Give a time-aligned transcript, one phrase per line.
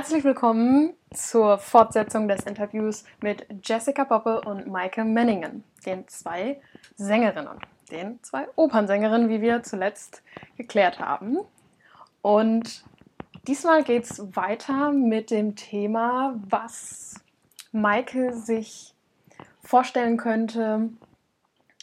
[0.00, 6.58] Herzlich willkommen zur Fortsetzung des Interviews mit Jessica Poppe und Maike Menningen, den zwei
[6.96, 7.58] Sängerinnen,
[7.90, 10.22] den zwei Opernsängerinnen, wie wir zuletzt
[10.56, 11.40] geklärt haben.
[12.22, 12.82] Und
[13.46, 17.16] diesmal geht es weiter mit dem Thema, was
[17.70, 18.94] Maike sich
[19.62, 20.88] vorstellen könnte,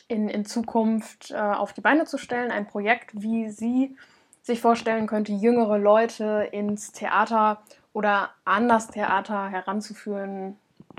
[0.07, 2.49] in, in Zukunft äh, auf die Beine zu stellen.
[2.49, 3.95] Ein Projekt, wie sie
[4.41, 7.61] sich vorstellen könnte, jüngere Leute ins Theater
[7.97, 10.55] oder an das Theater heranzuführen,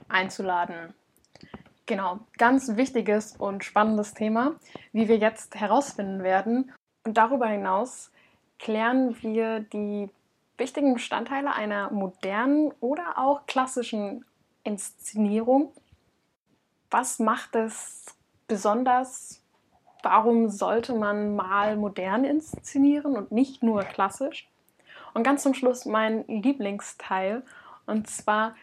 [0.08, 0.94] einzuladen.
[1.86, 4.56] Genau, ganz wichtiges und spannendes Thema,
[4.92, 6.72] wie wir jetzt herausfinden werden.
[7.04, 8.10] Und darüber hinaus
[8.58, 10.10] klären wir die
[10.56, 14.24] wichtigen Bestandteile einer modernen oder auch klassischen
[14.64, 15.72] Inszenierung.
[16.90, 18.06] Was macht es
[18.48, 19.40] besonders?
[20.02, 24.48] Warum sollte man mal modern inszenieren und nicht nur klassisch?
[25.14, 27.42] Und ganz zum Schluss mein Lieblingsteil.
[27.86, 28.54] Und zwar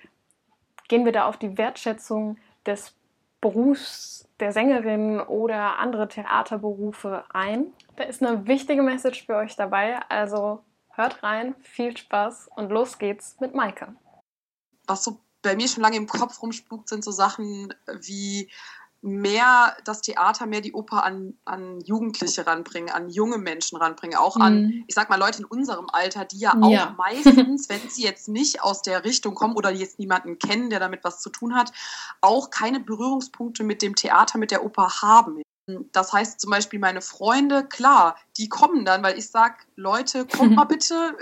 [0.87, 2.93] gehen wir da auf die Wertschätzung des
[3.41, 7.67] Berufs der Sängerin oder andere Theaterberufe ein.
[7.95, 9.99] Da ist eine wichtige Message für euch dabei.
[10.09, 13.95] Also hört rein, viel Spaß und los geht's mit Maike.
[14.87, 18.49] Was so bei mir schon lange im Kopf rumspukt, sind so Sachen wie
[19.05, 24.35] mehr das Theater, mehr die Oper an, an Jugendliche ranbringen, an junge Menschen ranbringen, auch
[24.35, 24.83] an, mhm.
[24.87, 26.95] ich sag mal, Leute in unserem Alter, die ja auch ja.
[26.97, 31.03] meistens, wenn sie jetzt nicht aus der Richtung kommen oder jetzt niemanden kennen, der damit
[31.03, 31.71] was zu tun hat,
[32.21, 35.43] auch keine Berührungspunkte mit dem Theater, mit der Oper haben.
[35.67, 40.55] Das heißt zum Beispiel meine Freunde, klar, die kommen dann, weil ich sage, Leute, kommt
[40.55, 41.17] mal bitte,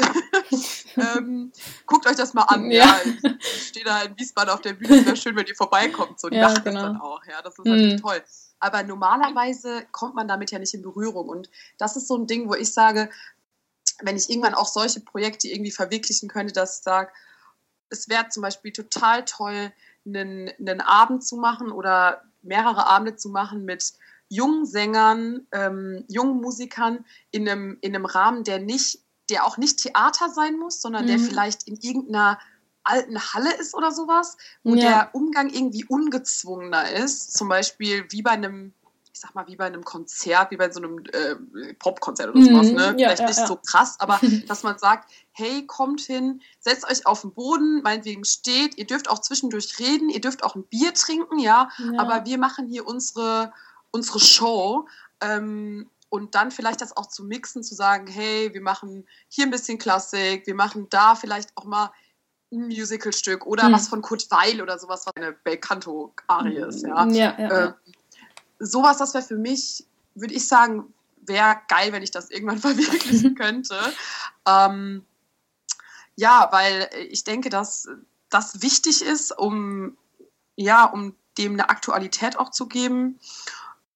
[0.97, 1.53] ähm,
[1.85, 2.69] guckt euch das mal an.
[2.69, 2.85] Ja.
[2.85, 3.35] ja.
[3.39, 6.19] Ich stehe da in Wiesbaden auf der Bühne, wäre schön, wenn ihr vorbeikommt.
[6.19, 6.81] So, die ja, machen genau.
[6.81, 8.02] dann auch, ja, das ist natürlich mhm.
[8.02, 8.22] toll.
[8.59, 11.30] Aber normalerweise kommt man damit ja nicht in Berührung.
[11.30, 13.09] Und das ist so ein Ding, wo ich sage,
[14.02, 17.12] wenn ich irgendwann auch solche Projekte irgendwie verwirklichen könnte, dass ich sage,
[17.90, 19.72] es wäre zum Beispiel total toll,
[20.06, 23.94] einen, einen Abend zu machen oder mehrere Abende zu machen mit
[24.33, 28.99] jungen Sängern, ähm, jungen Musikern in einem, in einem Rahmen, der nicht,
[29.29, 31.07] der auch nicht Theater sein muss, sondern mhm.
[31.07, 32.39] der vielleicht in irgendeiner
[32.83, 34.81] alten Halle ist oder sowas, wo ja.
[34.81, 37.33] der Umgang irgendwie ungezwungener ist.
[37.33, 38.73] Zum Beispiel wie bei einem,
[39.13, 41.35] ich sag mal, wie bei einem Konzert, wie bei so einem äh,
[41.75, 42.75] Popkonzert oder sowas, mhm.
[42.75, 42.85] ne?
[42.97, 47.05] Ja, Vielleicht ja, nicht so krass, aber dass man sagt, hey, kommt hin, setzt euch
[47.05, 50.93] auf den Boden, meinetwegen steht, ihr dürft auch zwischendurch reden, ihr dürft auch ein Bier
[50.93, 53.53] trinken, ja, aber wir machen hier unsere
[53.93, 54.87] unsere Show.
[55.21, 59.51] Ähm, und dann vielleicht das auch zu mixen, zu sagen, hey, wir machen hier ein
[59.51, 61.91] bisschen Klassik, wir machen da vielleicht auch mal
[62.51, 63.73] ein Musicalstück oder mhm.
[63.73, 66.83] was von Kurt Weil oder sowas, was eine Belcanto-Arie ist.
[66.83, 67.73] Ja, ja, ja, ähm,
[68.59, 70.93] Sowas, das wäre für mich, würde ich sagen,
[71.25, 73.75] wäre geil, wenn ich das irgendwann verwirklichen könnte.
[74.47, 75.03] ähm,
[76.15, 77.87] ja, weil ich denke, dass
[78.29, 79.97] das wichtig ist, um,
[80.55, 83.19] ja, um dem eine Aktualität auch zu geben.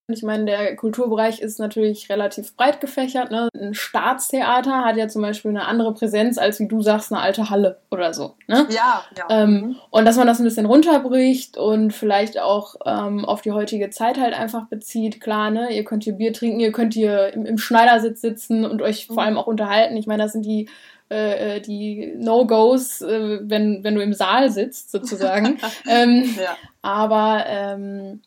[0.10, 3.30] Ich meine, der Kulturbereich ist natürlich relativ breit gefächert.
[3.30, 3.50] Ne?
[3.54, 7.50] Ein Staatstheater hat ja zum Beispiel eine andere Präsenz als, wie du sagst, eine alte
[7.50, 8.36] Halle oder so.
[8.48, 8.68] Ne?
[8.70, 9.26] Ja, ja.
[9.30, 9.76] Ähm, mhm.
[9.90, 14.18] und dass man das ein bisschen runterbricht und vielleicht auch ähm, auf die heutige Zeit
[14.18, 15.20] halt einfach bezieht.
[15.20, 15.74] Klar, ne?
[15.76, 19.14] ihr könnt hier Bier trinken, ihr könnt hier im, im Schneidersitz sitzen und euch mhm.
[19.14, 19.98] vor allem auch unterhalten.
[19.98, 20.70] Ich meine, das sind die
[21.10, 25.58] äh, äh, die No-Gos, äh, wenn, wenn du im Saal sitzt, sozusagen.
[25.88, 26.58] ähm, ja.
[26.82, 28.22] Aber ähm,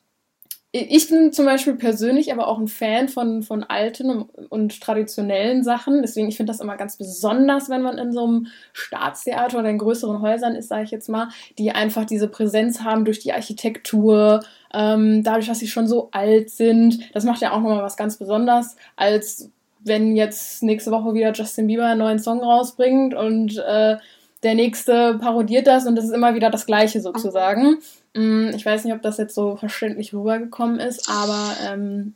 [0.72, 6.02] ich bin zum Beispiel persönlich aber auch ein Fan von, von alten und traditionellen Sachen.
[6.02, 9.78] Deswegen, ich finde das immer ganz besonders, wenn man in so einem Staatstheater oder in
[9.78, 14.44] größeren Häusern ist, sage ich jetzt mal, die einfach diese Präsenz haben durch die Architektur,
[14.72, 17.00] ähm, dadurch, dass sie schon so alt sind.
[17.14, 19.50] Das macht ja auch nochmal was ganz Besonderes, als
[19.80, 23.96] wenn jetzt nächste Woche wieder Justin Bieber einen neuen Song rausbringt und äh,
[24.42, 27.72] der nächste parodiert das und das ist immer wieder das Gleiche sozusagen.
[27.72, 27.78] Mm,
[28.12, 31.56] ich weiß nicht, ob das jetzt so verständlich rübergekommen ist, aber.
[31.62, 32.14] Ähm,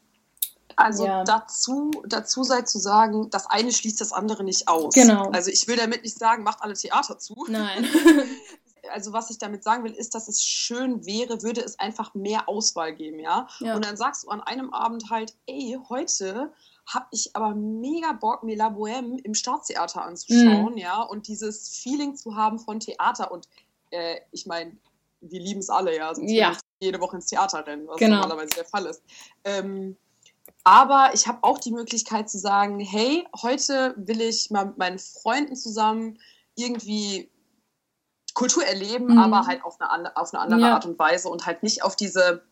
[0.76, 1.22] also ja.
[1.22, 4.92] dazu, dazu sei zu sagen, das eine schließt das andere nicht aus.
[4.92, 5.30] Genau.
[5.30, 7.46] Also ich will damit nicht sagen, macht alle Theater zu.
[7.48, 7.86] Nein.
[8.92, 12.48] also was ich damit sagen will, ist, dass es schön wäre, würde es einfach mehr
[12.48, 13.46] Auswahl geben, ja.
[13.60, 13.76] ja.
[13.76, 16.52] Und dann sagst du an einem Abend halt, ey, heute
[16.86, 20.78] habe ich aber mega Bock, mir La Bohème im Staatstheater anzuschauen, mhm.
[20.78, 23.30] ja, und dieses Feeling zu haben von Theater.
[23.32, 23.48] Und
[23.90, 24.76] äh, ich meine,
[25.30, 26.14] wir lieben es alle, ja.
[26.14, 26.56] Sonst ja.
[26.80, 28.20] jede Woche ins Theater rennen, was genau.
[28.20, 29.02] normalerweise der Fall ist.
[29.44, 29.96] Ähm,
[30.62, 34.98] aber ich habe auch die Möglichkeit zu sagen, hey, heute will ich mal mit meinen
[34.98, 36.18] Freunden zusammen
[36.56, 37.30] irgendwie
[38.34, 39.18] Kultur erleben, mhm.
[39.18, 40.74] aber halt auf eine, auf eine andere ja.
[40.74, 42.42] Art und Weise und halt nicht auf diese,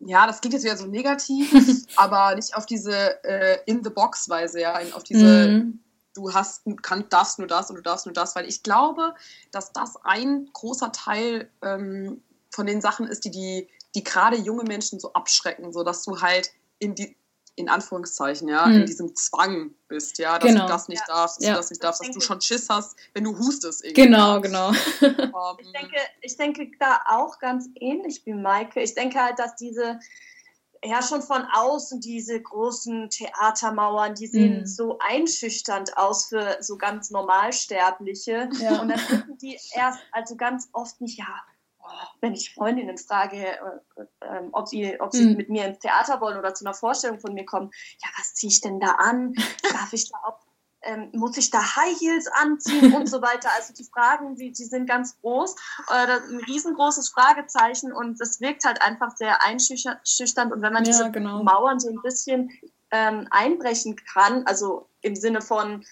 [0.00, 1.52] ja, das klingt jetzt wieder so negativ,
[1.96, 5.80] aber nicht auf diese äh, In-the-Box-Weise, ja, auf diese, mhm
[6.16, 9.14] du hast, kann, darfst nur das und du darfst nur das, weil ich glaube,
[9.52, 14.64] dass das ein großer Teil ähm, von den Sachen ist, die, die, die gerade junge
[14.64, 17.16] Menschen so abschrecken, so dass du halt in die,
[17.54, 18.80] in Anführungszeichen, ja, hm.
[18.80, 20.66] in diesem Zwang bist, ja, dass genau.
[20.66, 21.14] du das nicht ja.
[21.14, 21.52] darfst, dass ja.
[21.52, 23.82] du das nicht darfst, dass du schon Schiss hast, wenn du hustest.
[23.82, 24.02] Irgendwie.
[24.02, 24.68] Genau, genau.
[24.68, 28.82] Um, ich, denke, ich denke da auch ganz ähnlich wie Maike.
[28.82, 29.98] Ich denke halt, dass diese,
[30.84, 34.66] ja, schon von außen diese großen Theatermauern, die sehen mhm.
[34.66, 38.48] so einschüchternd aus für so ganz Normalsterbliche.
[38.60, 38.80] Ja.
[38.80, 41.42] Und dann finden die erst, also ganz oft nicht, ja,
[42.20, 45.36] wenn ich Freundinnen frage, äh, äh, ob sie, ob sie mhm.
[45.36, 47.70] mit mir ins Theater wollen oder zu einer Vorstellung von mir kommen,
[48.02, 49.34] ja, was ziehe ich denn da an?
[49.62, 50.38] Darf ich da auch,
[50.86, 53.48] ähm, muss ich da High Heels anziehen und so weiter?
[53.56, 55.54] Also die Fragen, die, die sind ganz groß,
[55.90, 60.90] äh, ein riesengroßes Fragezeichen und das wirkt halt einfach sehr einschüchternd und wenn man ja,
[60.90, 61.42] diese genau.
[61.42, 62.50] Mauern so ein bisschen
[62.90, 65.84] ähm, einbrechen kann, also im Sinne von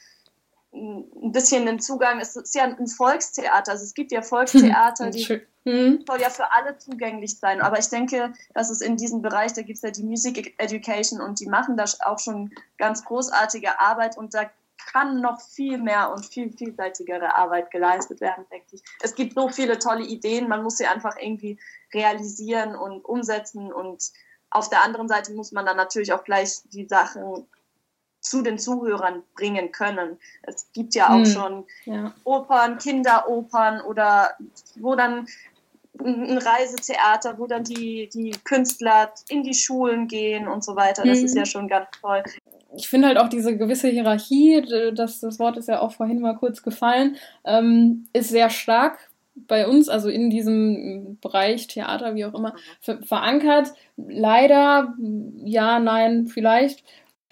[0.74, 5.42] ein bisschen den Zugang, es ist ja ein Volkstheater, also es gibt ja Volkstheater, die
[5.64, 6.04] hm.
[6.06, 7.60] soll ja für alle zugänglich sein.
[7.60, 11.20] Aber ich denke, dass es in diesem Bereich, da gibt es ja die Music Education
[11.20, 14.50] und die machen da auch schon ganz großartige Arbeit und da
[14.86, 18.82] kann noch viel mehr und viel vielseitigere Arbeit geleistet werden, denke ich.
[19.02, 21.58] Es gibt so viele tolle Ideen, man muss sie einfach irgendwie
[21.92, 24.12] realisieren und umsetzen und
[24.50, 27.46] auf der anderen Seite muss man dann natürlich auch gleich die Sachen
[28.20, 30.18] zu den Zuhörern bringen können.
[30.42, 32.14] Es gibt ja auch hm, schon ja.
[32.24, 34.30] Opern, Kinderopern oder
[34.76, 35.26] wo dann
[36.00, 41.04] ein Reisetheater, wo dann die, die Künstler in die Schulen gehen und so weiter.
[41.04, 41.26] Das mhm.
[41.26, 42.22] ist ja schon ganz toll.
[42.76, 44.62] Ich finde halt auch diese gewisse Hierarchie,
[44.94, 48.98] das, das Wort ist ja auch vorhin mal kurz gefallen, ähm, ist sehr stark
[49.36, 53.72] bei uns, also in diesem Bereich Theater, wie auch immer, verankert.
[53.96, 54.94] Leider,
[55.44, 56.84] ja, nein, vielleicht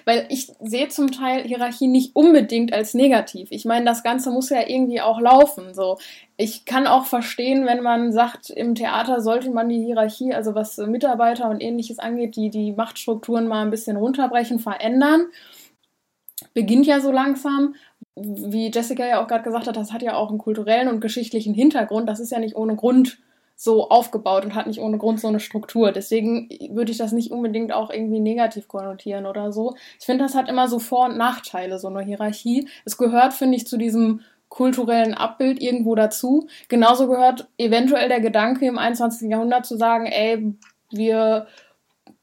[0.04, 3.48] weil ich sehe zum Teil Hierarchie nicht unbedingt als negativ.
[3.50, 5.74] Ich meine, das Ganze muss ja irgendwie auch laufen.
[5.74, 5.98] So,
[6.36, 10.76] ich kann auch verstehen, wenn man sagt, im Theater sollte man die Hierarchie, also was
[10.78, 15.26] Mitarbeiter und ähnliches angeht, die die Machtstrukturen mal ein bisschen runterbrechen, verändern.
[16.54, 17.74] Beginnt ja so langsam.
[18.14, 21.54] Wie Jessica ja auch gerade gesagt hat, das hat ja auch einen kulturellen und geschichtlichen
[21.54, 22.08] Hintergrund.
[22.08, 23.18] Das ist ja nicht ohne Grund
[23.54, 25.92] so aufgebaut und hat nicht ohne Grund so eine Struktur.
[25.92, 29.74] Deswegen würde ich das nicht unbedingt auch irgendwie negativ konnotieren oder so.
[29.98, 32.68] Ich finde, das hat immer so Vor- und Nachteile, so eine Hierarchie.
[32.84, 36.46] Es gehört, finde ich, zu diesem kulturellen Abbild irgendwo dazu.
[36.68, 39.30] Genauso gehört eventuell der Gedanke im 21.
[39.30, 40.54] Jahrhundert zu sagen, ey,
[40.90, 41.46] wir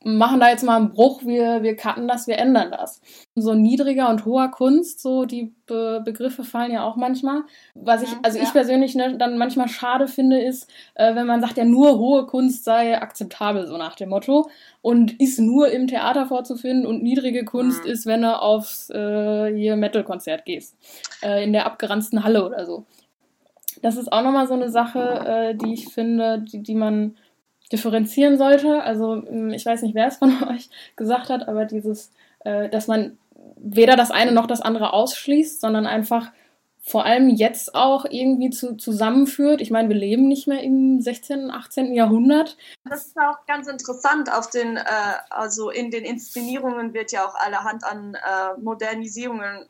[0.03, 3.01] machen da jetzt mal einen Bruch, wir, wir cutten das, wir ändern das.
[3.35, 7.43] So niedriger und hoher Kunst, so die Be Begriffe fallen ja auch manchmal.
[7.75, 8.45] Was ich, also ja.
[8.45, 12.25] ich persönlich ne, dann manchmal schade finde, ist, äh, wenn man sagt, ja, nur hohe
[12.25, 14.49] Kunst sei akzeptabel, so nach dem Motto.
[14.81, 17.91] Und ist nur im Theater vorzufinden und niedrige Kunst mhm.
[17.91, 20.77] ist, wenn du aufs äh, hier Metal-Konzert gehst.
[21.21, 22.85] Äh, in der abgeranzten Halle oder so.
[23.81, 27.15] Das ist auch nochmal so eine Sache, äh, die ich finde, die, die man
[27.71, 28.83] differenzieren sollte.
[28.83, 32.87] Also hm, ich weiß nicht, wer es von euch gesagt hat, aber dieses, äh, dass
[32.87, 33.17] man
[33.57, 36.31] weder das eine noch das andere ausschließt, sondern einfach
[36.81, 39.61] vor allem jetzt auch irgendwie zu, zusammenführt.
[39.61, 41.93] Ich meine, wir leben nicht mehr im 16., 18.
[41.93, 42.57] Jahrhundert.
[42.85, 44.31] Das ist auch ganz interessant.
[44.31, 44.83] Auf den, äh,
[45.29, 49.67] also in den Inszenierungen wird ja auch allerhand an äh, Modernisierungen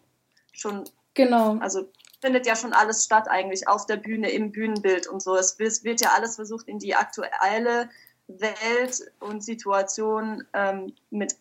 [0.54, 0.86] schon.
[1.14, 1.58] Genau.
[1.60, 1.90] Also
[2.22, 5.36] findet ja schon alles statt eigentlich auf der Bühne, im Bühnenbild und so.
[5.36, 7.90] Es wird ja alles versucht, in die aktuelle
[8.28, 11.36] Welt und Situation ähm, mit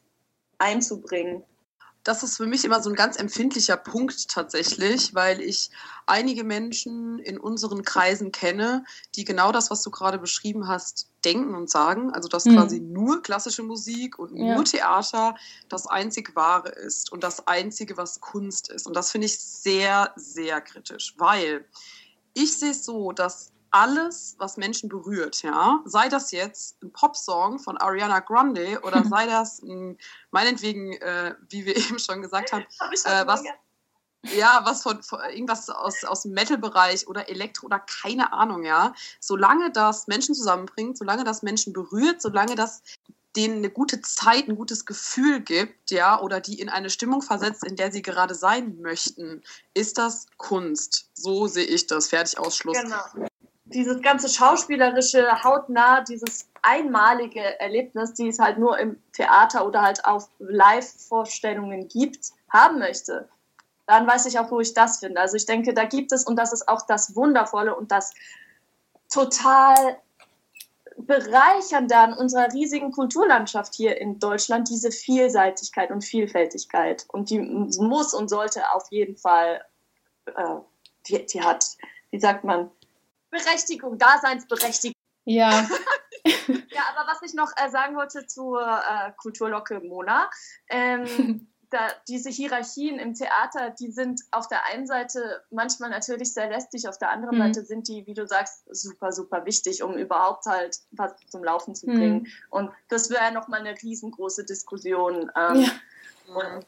[0.58, 1.44] einzubringen
[2.08, 5.68] das ist für mich immer so ein ganz empfindlicher Punkt tatsächlich, weil ich
[6.06, 11.54] einige Menschen in unseren Kreisen kenne, die genau das, was du gerade beschrieben hast, denken
[11.54, 12.10] und sagen.
[12.14, 12.54] Also dass mhm.
[12.54, 14.54] quasi nur klassische Musik und ja.
[14.54, 15.36] nur Theater
[15.68, 18.86] das einzig Wahre ist und das Einzige, was Kunst ist.
[18.86, 21.66] Und das finde ich sehr, sehr kritisch, weil
[22.32, 27.58] ich sehe es so, dass alles, was Menschen berührt, ja, sei das jetzt ein Popsong
[27.58, 29.98] von Ariana Grande oder sei das ein,
[30.30, 33.42] meinetwegen, äh, wie wir eben schon gesagt haben, Hab äh, was,
[34.34, 38.94] ja, was von, von, irgendwas aus, aus dem Metal-Bereich oder Elektro oder keine Ahnung, ja,
[39.20, 42.82] solange das Menschen zusammenbringt, solange das Menschen berührt, solange das
[43.36, 47.62] denen eine gute Zeit, ein gutes Gefühl gibt, ja, oder die in eine Stimmung versetzt,
[47.64, 49.42] in der sie gerade sein möchten,
[49.74, 51.10] ist das Kunst.
[51.14, 52.08] So sehe ich das.
[52.08, 52.76] Fertig, Ausschluss.
[52.76, 53.28] Genau
[53.70, 60.04] dieses ganze schauspielerische, hautnah, dieses einmalige Erlebnis, die es halt nur im Theater oder halt
[60.04, 63.28] auf Live-Vorstellungen gibt, haben möchte,
[63.86, 65.20] dann weiß ich auch, wo ich das finde.
[65.20, 68.12] Also ich denke, da gibt es, und das ist auch das Wundervolle und das
[69.10, 69.98] total
[70.98, 77.06] bereichern dann unserer riesigen Kulturlandschaft hier in Deutschland diese Vielseitigkeit und Vielfältigkeit.
[77.08, 79.64] Und die muss und sollte auf jeden Fall,
[80.26, 80.56] äh,
[81.06, 81.64] die, die hat,
[82.10, 82.70] wie sagt man,
[83.30, 84.94] Berechtigung, Daseinsberechtigung.
[85.24, 85.68] Ja.
[86.48, 90.30] ja, aber was ich noch äh, sagen wollte zur äh, Kulturlocke Mona,
[90.68, 96.48] ähm, da, diese Hierarchien im Theater, die sind auf der einen Seite manchmal natürlich sehr
[96.48, 97.42] lästig, auf der anderen mhm.
[97.42, 101.74] Seite sind die, wie du sagst, super, super wichtig, um überhaupt halt was zum Laufen
[101.74, 102.22] zu bringen.
[102.22, 102.26] Mhm.
[102.50, 105.70] Und das wäre nochmal eine riesengroße Diskussion, ähm, ja.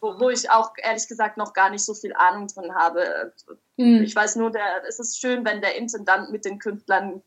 [0.00, 3.32] Wo, wo, ich auch ehrlich gesagt noch gar nicht so viel Ahnung drin habe.
[3.76, 4.02] Mhm.
[4.02, 7.22] Ich weiß nur, der, es ist schön, wenn der Intendant mit den Künstlern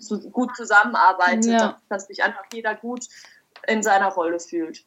[0.00, 1.80] zu, gut zusammenarbeitet, ja.
[1.88, 3.06] dass sich einfach jeder gut
[3.66, 4.84] in seiner Rolle fühlt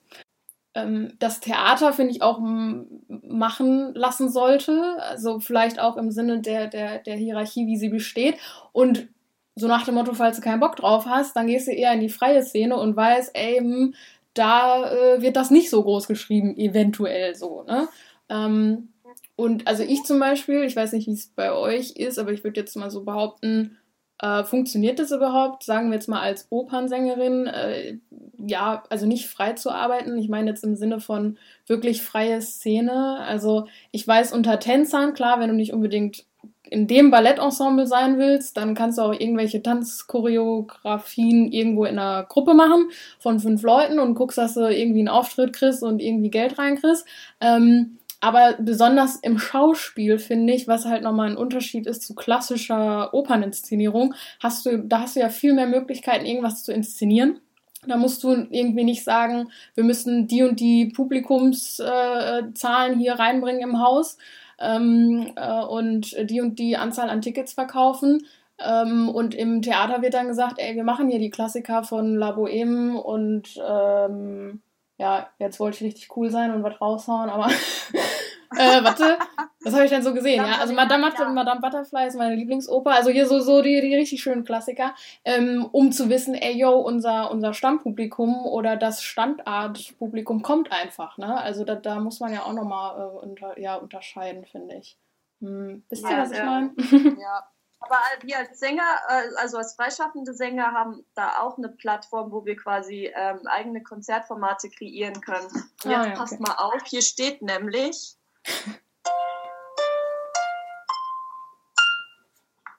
[0.74, 4.98] ähm, das Theater, finde ich, auch machen lassen sollte.
[5.02, 8.38] Also vielleicht auch im Sinne der, der, der Hierarchie, wie sie besteht.
[8.72, 9.10] Und
[9.56, 12.00] so nach dem Motto, falls du keinen Bock drauf hast, dann gehst du eher in
[12.00, 13.94] die freie Szene und weißt, ey,
[14.34, 17.88] da äh, wird das nicht so groß geschrieben, eventuell so, ne?
[18.30, 18.90] Ähm,
[19.36, 22.44] und also ich zum Beispiel, ich weiß nicht, wie es bei euch ist, aber ich
[22.44, 23.78] würde jetzt mal so behaupten,
[24.22, 27.98] äh, funktioniert das überhaupt, sagen wir jetzt mal als Opernsängerin, äh,
[28.38, 30.18] ja, also nicht frei zu arbeiten.
[30.18, 33.18] Ich meine jetzt im Sinne von wirklich freie Szene.
[33.22, 36.26] Also ich weiß unter Tänzern, klar, wenn du nicht unbedingt
[36.72, 42.54] in dem Ballettensemble sein willst, dann kannst du auch irgendwelche Tanzchoreografien irgendwo in einer Gruppe
[42.54, 46.58] machen von fünf Leuten und guckst, dass du irgendwie einen Auftritt kriegst und irgendwie Geld
[46.58, 47.06] reinkriegst.
[47.42, 53.14] Ähm, aber besonders im Schauspiel finde ich, was halt nochmal ein Unterschied ist zu klassischer
[53.14, 57.42] Operninszenierung, hast du, da hast du ja viel mehr Möglichkeiten, irgendwas zu inszenieren.
[57.86, 63.62] Da musst du irgendwie nicht sagen, wir müssen die und die Publikumszahlen äh, hier reinbringen
[63.62, 64.18] im Haus
[64.62, 68.26] ähm, äh, und die und die Anzahl an Tickets verkaufen.
[68.64, 72.32] Ähm, und im Theater wird dann gesagt, ey, wir machen hier die Klassiker von La
[72.32, 74.62] Boheme und ähm,
[74.98, 77.50] ja, jetzt wollte ich richtig cool sein und was raushauen, aber
[78.58, 79.18] äh, warte,
[79.64, 80.44] was habe ich denn so gesehen?
[80.46, 81.30] ja, also Madame, ja.
[81.30, 84.94] Madame Butterfly ist meine Lieblingsoper, also hier so, so die, die richtig schönen Klassiker,
[85.24, 91.40] ähm, um zu wissen, ey, yo, unser, unser Stammpublikum oder das Standartpublikum kommt einfach, ne?
[91.40, 94.98] Also da, da muss man ja auch nochmal äh, unter, ja, unterscheiden, finde ich.
[95.40, 96.74] Hm, wisst ihr, ja, was ich meine?
[97.22, 97.44] Ja,
[97.82, 102.46] aber wir als Sänger, äh, also als freischaffende Sänger, haben da auch eine Plattform, wo
[102.46, 105.48] wir quasi ähm, eigene Konzertformate kreieren können.
[105.84, 106.44] Und jetzt ah, ja, passt okay.
[106.48, 108.18] mal auf, hier steht nämlich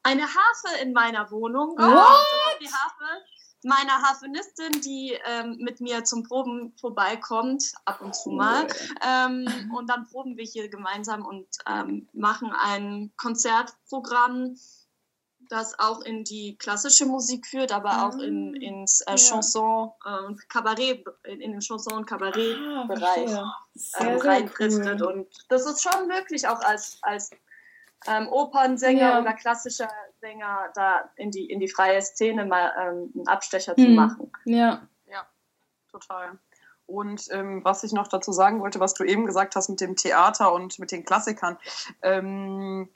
[0.03, 1.77] eine Harfe in meiner Wohnung.
[1.79, 3.25] Oh, die Harfe
[3.65, 8.67] meiner Harfenistin, die ähm, mit mir zum Proben vorbeikommt, ab und zu mal.
[9.07, 14.57] Ähm, und dann proben wir hier gemeinsam und ähm, machen ein Konzertprogramm
[15.53, 19.93] das auch in die klassische Musik führt, aber ah, auch in, ins äh, Chanson
[20.27, 23.55] und äh, Kabarett, in, in, den Chanson- und Kabarettbereich ah,
[24.01, 25.01] ähm, reinfristet.
[25.03, 25.13] Cool.
[25.13, 27.31] Und das ist schon möglich, auch als, als
[28.07, 29.21] ähm, Opernsänger ja.
[29.21, 29.91] oder klassischer
[30.21, 33.85] Sänger da in die, in die freie Szene mal ähm, einen Abstecher hm.
[33.85, 34.33] zu machen.
[34.47, 34.89] Ja.
[35.07, 35.27] Ja,
[35.91, 36.39] total.
[36.87, 39.97] Und ähm, was ich noch dazu sagen wollte, was du eben gesagt hast mit dem
[39.97, 41.59] Theater und mit den Klassikern.
[42.01, 42.89] Ähm,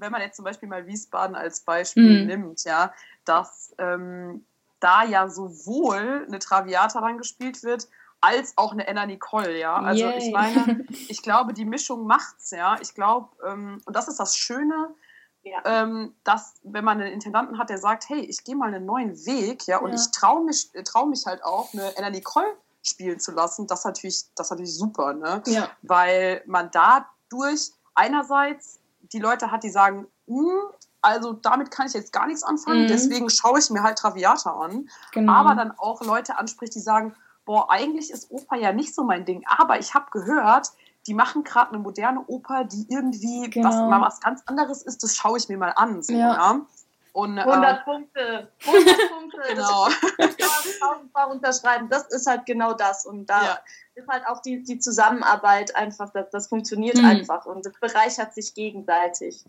[0.00, 2.26] wenn man jetzt zum Beispiel mal Wiesbaden als Beispiel mhm.
[2.26, 2.92] nimmt, ja,
[3.24, 4.44] dass ähm,
[4.80, 7.88] da ja sowohl eine Traviata dann gespielt wird,
[8.20, 9.74] als auch eine Enna Nicole, ja.
[9.76, 10.18] Also Yay.
[10.18, 12.76] ich meine, ich glaube, die Mischung macht's, ja.
[12.80, 14.94] Ich glaube, ähm, und das ist das Schöne,
[15.42, 15.58] ja.
[15.64, 19.14] ähm, dass wenn man einen Intendanten hat, der sagt, hey, ich gehe mal einen neuen
[19.26, 19.96] Weg, ja, und ja.
[19.96, 23.84] ich traue mich, trau mich halt auch, eine Enna Nicole spielen zu lassen, das ist
[23.86, 25.42] natürlich, das ist natürlich super, ne?
[25.46, 25.70] Ja.
[25.82, 28.78] Weil man dadurch einerseits
[29.12, 30.60] die Leute hat, die sagen, hm,
[31.00, 32.88] also damit kann ich jetzt gar nichts anfangen, mhm.
[32.88, 34.88] deswegen schaue ich mir halt Traviata an.
[35.12, 35.32] Genau.
[35.32, 37.14] Aber dann auch Leute anspricht, die sagen,
[37.44, 40.68] boah, eigentlich ist Oper ja nicht so mein Ding, aber ich habe gehört,
[41.06, 43.68] die machen gerade eine moderne Oper, die irgendwie genau.
[43.68, 46.02] was, mal was ganz anderes ist, das schaue ich mir mal an.
[46.02, 46.34] So, ja.
[46.34, 46.60] ja.
[47.12, 49.86] Und, 100 äh, Punkte, 100 Punkte, genau.
[50.80, 53.04] tausendfach unterschreiben, das ist halt genau das.
[53.04, 53.58] Und da ja.
[53.94, 57.04] ist halt auch die, die Zusammenarbeit einfach, das, das funktioniert mhm.
[57.04, 59.44] einfach und es bereichert sich gegenseitig.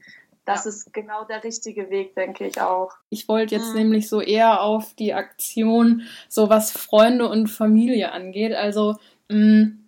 [0.45, 0.69] Das ja.
[0.71, 2.91] ist genau der richtige Weg, denke ich auch.
[3.09, 3.77] Ich wollte jetzt mhm.
[3.77, 8.53] nämlich so eher auf die Aktion, so was Freunde und Familie angeht.
[8.53, 8.97] Also,
[9.29, 9.79] mh, mm,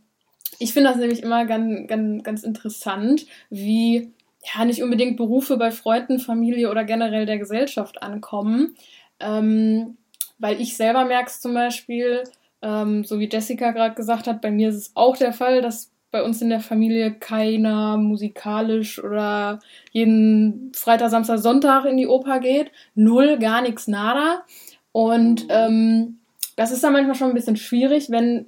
[0.60, 4.14] ich finde das nämlich immer ganz, ganz, ganz interessant, wie
[4.54, 8.76] ja nicht unbedingt Berufe bei Freunden, Familie oder generell der Gesellschaft ankommen.
[9.20, 9.98] Ähm,
[10.38, 12.24] weil ich selber merke es zum Beispiel,
[12.62, 15.92] ähm, so wie Jessica gerade gesagt hat, bei mir ist es auch der Fall, dass
[16.12, 19.60] bei uns in der Familie keiner musikalisch oder
[19.92, 22.72] jeden Freitag, Samstag, Sonntag in die Oper geht.
[22.94, 24.44] Null, gar nichts, nada.
[24.94, 26.20] Und ähm,
[26.56, 28.48] das ist dann manchmal schon ein bisschen schwierig, wenn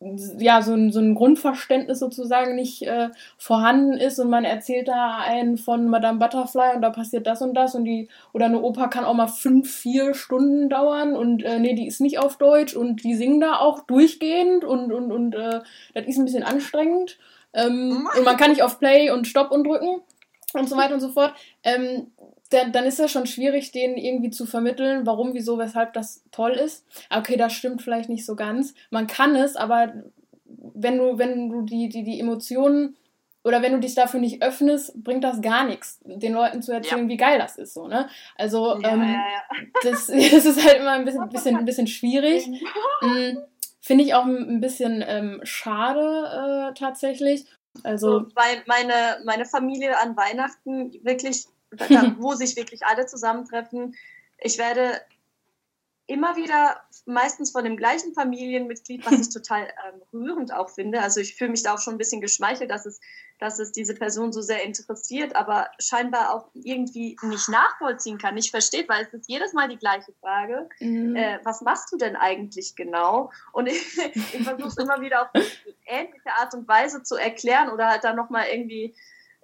[0.00, 5.18] ja, so ein, so ein Grundverständnis sozusagen nicht äh, vorhanden ist und man erzählt da
[5.18, 8.88] einen von Madame Butterfly und da passiert das und das und die, oder eine Oper
[8.88, 12.76] kann auch mal fünf, vier Stunden dauern und äh, nee, die ist nicht auf Deutsch
[12.76, 15.60] und die singen da auch durchgehend und, und, und äh,
[15.94, 17.18] das ist ein bisschen anstrengend.
[17.54, 20.02] Ähm, und man kann nicht auf Play und Stopp und drücken
[20.52, 21.32] und so weiter und so fort.
[21.62, 22.08] Ähm,
[22.48, 26.52] dann, dann ist das schon schwierig, denen irgendwie zu vermitteln, warum, wieso, weshalb das toll
[26.52, 26.84] ist.
[27.10, 28.74] Okay, das stimmt vielleicht nicht so ganz.
[28.90, 29.92] Man kann es, aber
[30.44, 32.96] wenn du, wenn du die, die, die Emotionen
[33.44, 37.04] oder wenn du dich dafür nicht öffnest, bringt das gar nichts, den Leuten zu erzählen,
[37.04, 37.08] ja.
[37.08, 37.74] wie geil das ist.
[37.74, 38.08] So, ne?
[38.36, 39.24] Also ja, ähm, ja,
[39.82, 42.48] das, das, ist halt immer ein bisschen, bisschen, ein bisschen schwierig.
[43.00, 43.38] Mhm.
[43.80, 47.44] Finde ich auch ein bisschen ähm, schade äh, tatsächlich.
[47.84, 53.94] Also, so, weil meine, meine Familie an Weihnachten wirklich da, wo sich wirklich alle zusammentreffen.
[54.38, 55.00] Ich werde
[56.08, 61.02] immer wieder meistens von dem gleichen Familienmitglied, was ich total ähm, rührend auch finde.
[61.02, 63.00] Also ich fühle mich da auch schon ein bisschen geschmeichelt, dass es,
[63.38, 68.50] dass es diese Person so sehr interessiert, aber scheinbar auch irgendwie nicht nachvollziehen kann, nicht
[68.50, 70.68] versteht, weil es ist jedes Mal die gleiche Frage.
[70.78, 71.16] Mhm.
[71.16, 73.32] Äh, was machst du denn eigentlich genau?
[73.52, 75.44] Und ich, ich versuche es immer wieder auf eine
[75.86, 78.94] ähnliche Art und Weise zu erklären oder halt dann nochmal irgendwie,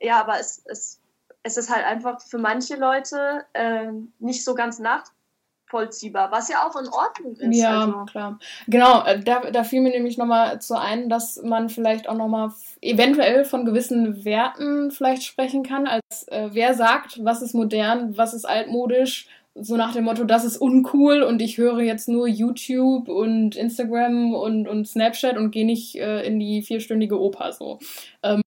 [0.00, 1.01] ja, aber es, es
[1.42, 6.80] es ist halt einfach für manche Leute äh, nicht so ganz nachvollziehbar, was ja auch
[6.80, 7.58] in Ordnung ist.
[7.58, 8.04] Ja, also.
[8.04, 8.38] klar.
[8.68, 12.52] Genau, äh, da, da fiel mir nämlich nochmal zu ein, dass man vielleicht auch nochmal
[12.80, 18.34] eventuell von gewissen Werten vielleicht sprechen kann, als äh, wer sagt, was ist modern, was
[18.34, 23.08] ist altmodisch, so nach dem Motto, das ist uncool und ich höre jetzt nur YouTube
[23.08, 27.78] und Instagram und, und Snapchat und gehe nicht äh, in die vierstündige Oper so.
[28.22, 28.42] Ähm,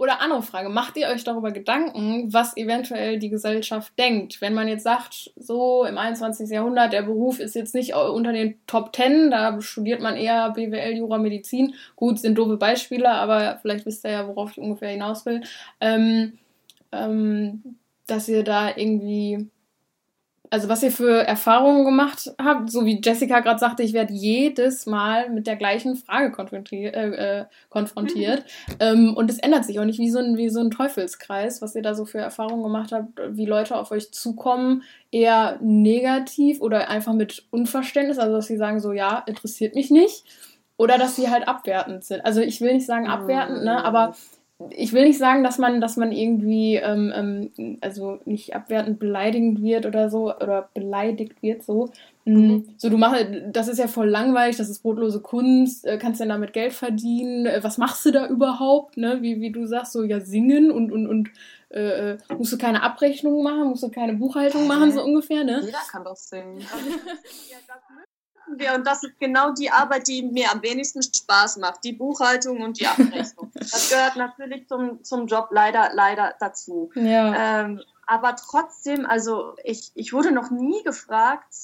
[0.00, 4.40] oder andere Frage, macht ihr euch darüber Gedanken, was eventuell die Gesellschaft denkt?
[4.40, 6.48] Wenn man jetzt sagt, so im 21.
[6.48, 10.96] Jahrhundert, der Beruf ist jetzt nicht unter den Top 10, da studiert man eher BWL,
[10.96, 11.74] Jura, Medizin.
[11.96, 15.42] Gut, sind doofe Beispiele, aber vielleicht wisst ihr ja, worauf ich ungefähr hinaus will.
[15.82, 16.38] Ähm,
[16.92, 19.50] ähm, dass ihr da irgendwie
[20.50, 24.84] also was ihr für Erfahrungen gemacht habt, so wie Jessica gerade sagte, ich werde jedes
[24.84, 26.94] Mal mit der gleichen Frage konfrontiert.
[26.94, 28.44] Äh, äh, konfrontiert.
[28.68, 28.74] Mhm.
[28.80, 31.76] Ähm, und es ändert sich auch nicht wie so, ein, wie so ein Teufelskreis, was
[31.76, 34.82] ihr da so für Erfahrungen gemacht habt, wie Leute auf euch zukommen,
[35.12, 40.24] eher negativ oder einfach mit Unverständnis, also dass sie sagen so, ja, interessiert mich nicht.
[40.76, 42.24] Oder dass sie halt abwertend sind.
[42.24, 44.16] Also ich will nicht sagen abwertend, ne, aber
[44.70, 49.62] ich will nicht sagen, dass man, dass man irgendwie, ähm, ähm, also nicht abwertend beleidigend
[49.62, 51.90] wird oder so, oder beleidigt wird so.
[52.24, 52.74] Mm, mhm.
[52.76, 56.26] So, du machst, das ist ja voll langweilig, das ist brotlose Kunst, äh, kannst ja
[56.26, 59.18] damit Geld verdienen, äh, was machst du da überhaupt, ne?
[59.22, 61.30] Wie, wie du sagst, so, ja, singen und, und, und
[61.70, 65.60] äh, äh musst du keine Abrechnung machen, musst du keine Buchhaltung machen, so ungefähr, ne?
[65.64, 66.60] Jeder kann doch singen.
[68.58, 72.62] wir und das ist genau die Arbeit, die mir am wenigsten Spaß macht, die Buchhaltung
[72.62, 73.50] und die Abrechnung.
[73.54, 76.90] das gehört natürlich zum, zum Job leider, leider dazu.
[76.94, 77.62] Ja.
[77.62, 81.54] Ähm, aber trotzdem, also ich, ich wurde noch nie gefragt,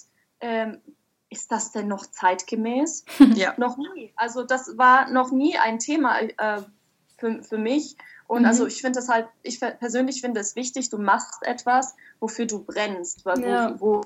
[0.40, 0.81] ähm,
[1.29, 3.05] ist das denn noch zeitgemäß?
[3.35, 3.55] Ja.
[3.57, 4.12] noch nie.
[4.16, 6.62] Also das war noch nie ein Thema äh,
[7.18, 7.96] für, für mich.
[8.27, 8.46] Und mhm.
[8.46, 12.64] also ich finde das halt, ich persönlich finde es wichtig, du machst etwas, wofür du
[12.64, 13.81] brennst, wo, ja.
[13.81, 14.03] wo,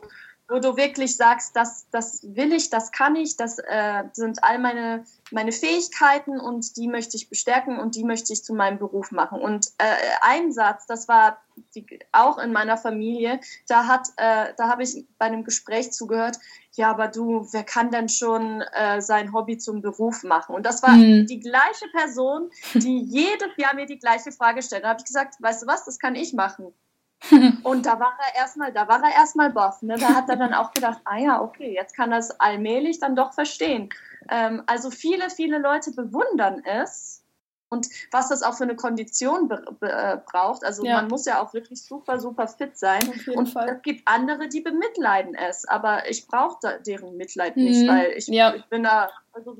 [0.51, 4.59] wo du wirklich sagst, das, das will ich, das kann ich, das äh, sind all
[4.59, 9.13] meine, meine Fähigkeiten und die möchte ich bestärken und die möchte ich zu meinem Beruf
[9.13, 9.41] machen.
[9.41, 9.85] Und äh,
[10.23, 11.41] ein Satz, das war
[11.77, 16.37] die, auch in meiner Familie, da hat, äh, da habe ich bei einem Gespräch zugehört,
[16.73, 20.55] ja, aber du, wer kann denn schon äh, sein Hobby zum Beruf machen?
[20.57, 21.27] Und das war mhm.
[21.27, 24.83] die gleiche Person, die jedes Jahr mir die gleiche Frage stellt.
[24.83, 26.75] Da habe ich gesagt, weißt du was, das kann ich machen.
[27.65, 29.83] Und da war er erstmal, da war er erstmal baff.
[29.83, 29.97] Ne?
[29.99, 33.17] Da hat er dann auch gedacht, ah ja, okay, jetzt kann er es allmählich dann
[33.17, 33.91] doch verstehen.
[34.31, 37.23] Ähm, also viele, viele Leute bewundern es
[37.69, 39.49] und was das auch für eine Kondition
[39.81, 40.65] äh, braucht.
[40.65, 40.97] Also ja.
[40.97, 43.01] man muss ja auch wirklich super, super fit sein.
[43.35, 43.77] Und Fall.
[43.77, 47.89] es gibt andere, die bemitleiden es, aber ich brauche deren Mitleid nicht, mhm.
[47.89, 48.55] weil ich, ja.
[48.55, 49.57] ich bin da, also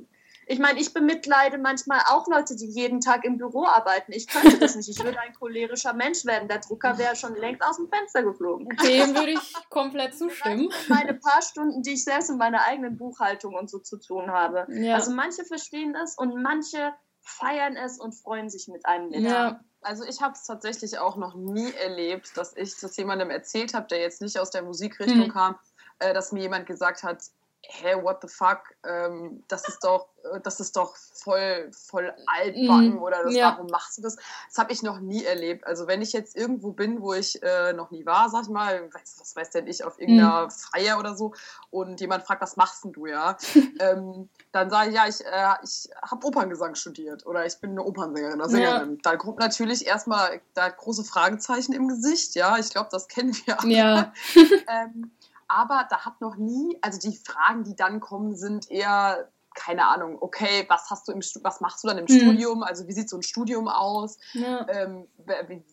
[0.51, 4.11] ich meine, ich bemitleide manchmal auch Leute, die jeden Tag im Büro arbeiten.
[4.11, 4.89] Ich könnte das nicht.
[4.89, 6.49] Ich würde ein cholerischer Mensch werden.
[6.49, 8.69] Der Drucker wäre schon längst aus dem Fenster geflogen.
[8.83, 10.69] Dem würde ich komplett zustimmen.
[10.89, 14.67] Meine paar Stunden, die ich selbst in meiner eigenen Buchhaltung und so zu tun habe.
[14.71, 14.97] Ja.
[14.97, 19.21] Also manche verstehen das und manche feiern es und freuen sich mit einem mit.
[19.21, 19.61] Ja.
[19.83, 23.87] Also ich habe es tatsächlich auch noch nie erlebt, dass ich das jemandem erzählt habe,
[23.87, 25.33] der jetzt nicht aus der Musikrichtung hm.
[25.33, 25.59] kam,
[26.01, 27.23] äh, dass mir jemand gesagt hat,
[27.63, 32.97] hä, what the fuck, ähm, das ist doch, äh, das ist doch voll, voll altbacken
[32.97, 33.53] mm, oder das, ja.
[33.53, 34.17] warum machst du das?
[34.49, 35.67] Das habe ich noch nie erlebt.
[35.67, 38.89] Also wenn ich jetzt irgendwo bin, wo ich äh, noch nie war, sag ich mal,
[38.93, 40.51] was, was weiß denn ich, auf irgendeiner mm.
[40.51, 41.35] Feier oder so
[41.71, 43.37] und jemand fragt, was machst denn du, ja?
[43.81, 47.85] ähm, dann sage ich, ja, ich, äh, ich habe Operngesang studiert oder ich bin eine
[47.85, 48.95] Opernsängerin oder Sängerin.
[48.95, 48.99] Ja.
[49.03, 53.61] Da kommt natürlich erstmal da große Fragezeichen im Gesicht, ja, ich glaube, das kennen wir
[53.61, 53.73] alle.
[53.73, 54.13] Ja.
[54.35, 55.11] ähm,
[55.51, 60.17] aber da hat noch nie, also die Fragen, die dann kommen, sind eher keine Ahnung,
[60.21, 62.21] okay, was hast du im was machst du dann im hm.
[62.21, 62.63] Studium?
[62.63, 64.17] Also wie sieht so ein Studium aus?
[64.33, 64.65] Ja.
[64.69, 65.09] Ähm,
[65.49, 65.65] wie,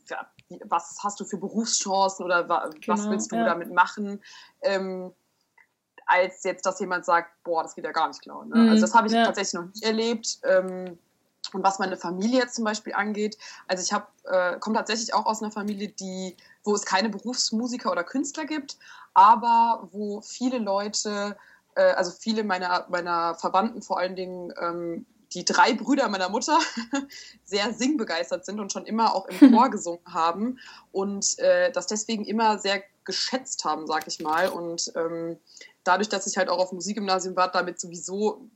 [0.65, 3.45] was hast du für Berufschancen oder wa, genau, was willst du ja.
[3.45, 4.23] damit machen?
[4.61, 5.13] Ähm,
[6.07, 8.45] als jetzt, dass jemand sagt, boah, das geht ja gar nicht klar.
[8.45, 8.55] Ne?
[8.55, 8.69] Mhm.
[8.69, 9.25] Also das habe ich ja.
[9.25, 10.39] tatsächlich noch nie erlebt.
[10.43, 10.97] Ähm,
[11.53, 13.37] und was meine Familie jetzt zum Beispiel angeht,
[13.67, 17.91] also ich habe, äh, komme tatsächlich auch aus einer Familie, die, wo es keine Berufsmusiker
[17.91, 18.77] oder Künstler gibt,
[19.17, 21.35] aber wo viele Leute,
[21.73, 26.59] äh, also viele meiner, meiner Verwandten vor allen Dingen, ähm, die drei Brüder meiner Mutter
[27.43, 30.59] sehr singbegeistert sind und schon immer auch im Chor gesungen haben
[30.91, 34.49] und äh, das deswegen immer sehr geschätzt haben, sag ich mal.
[34.49, 35.37] Und ähm,
[35.83, 38.47] dadurch, dass ich halt auch auf Musikgymnasium war, damit sowieso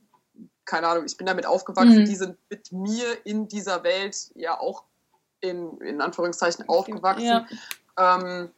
[0.64, 2.04] keine Ahnung, ich bin damit aufgewachsen, mhm.
[2.04, 4.84] die sind mit mir in dieser Welt ja auch
[5.40, 7.24] in, in Anführungszeichen aufgewachsen.
[7.24, 7.46] Ja.
[7.98, 8.52] Ähm,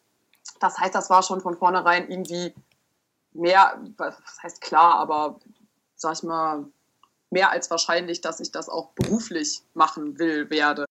[0.61, 2.55] das heißt, das war schon von vornherein irgendwie
[3.33, 5.41] mehr, was heißt klar, aber
[5.97, 6.67] sag ich mal,
[7.31, 10.87] mehr als wahrscheinlich, dass ich das auch beruflich machen will, werde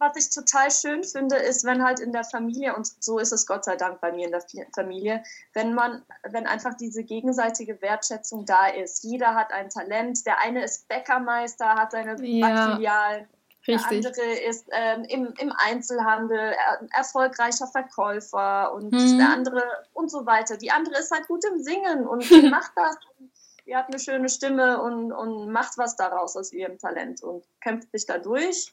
[0.00, 3.46] was ich total schön finde, ist, wenn halt in der Familie, und so ist es
[3.46, 4.42] Gott sei Dank bei mir in der
[4.74, 9.04] Familie, wenn man, wenn einfach diese gegenseitige Wertschätzung da ist.
[9.04, 10.24] Jeder hat ein Talent.
[10.24, 12.48] Der eine ist Bäckermeister, hat seine ja.
[12.48, 13.28] Backfilialen.
[13.70, 19.18] Der andere ist ähm, im, im Einzelhandel er, erfolgreicher Verkäufer und hm.
[19.18, 20.56] der andere und so weiter.
[20.56, 22.96] Die andere ist halt gut im Singen und macht das.
[23.18, 23.30] Und
[23.66, 27.90] die hat eine schöne Stimme und, und macht was daraus aus ihrem Talent und kämpft
[27.92, 28.72] sich da durch.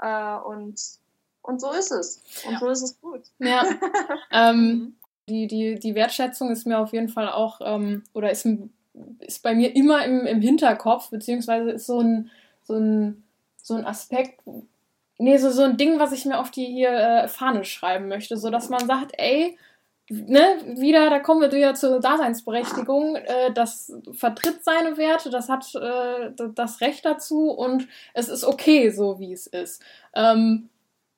[0.00, 0.80] Äh, und,
[1.42, 2.22] und so ist es.
[2.44, 2.58] Und ja.
[2.58, 3.22] so ist es gut.
[3.38, 3.64] Ja.
[4.30, 4.96] ähm, mhm.
[5.28, 8.46] die, die, die Wertschätzung ist mir auf jeden Fall auch, ähm, oder ist,
[9.20, 12.30] ist bei mir immer im, im Hinterkopf, beziehungsweise ist so ein,
[12.64, 13.23] so ein,
[13.64, 14.40] so ein Aspekt,
[15.18, 18.36] nee, so, so ein Ding, was ich mir auf die hier äh, Fahne schreiben möchte,
[18.36, 19.58] so dass man sagt, ey,
[20.10, 23.16] ne, wieder, da kommen wir wieder zur Daseinsberechtigung.
[23.16, 28.90] Äh, das vertritt seine Werte, das hat äh, das Recht dazu und es ist okay,
[28.90, 29.82] so wie es ist.
[30.14, 30.68] Ähm,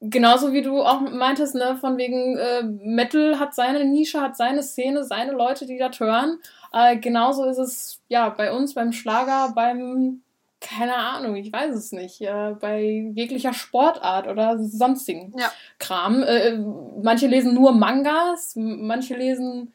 [0.00, 4.62] genauso wie du auch meintest, ne, von wegen äh, Metal hat seine Nische, hat seine
[4.62, 6.38] Szene, seine Leute, die das hören.
[6.72, 10.22] Äh, genauso ist es ja bei uns beim Schlager, beim
[10.66, 12.82] keine Ahnung, ich weiß es nicht, äh, bei
[13.14, 15.52] jeglicher Sportart oder sonstigen ja.
[15.78, 16.22] Kram.
[16.22, 16.58] Äh,
[17.02, 19.72] manche lesen nur Mangas, manche lesen,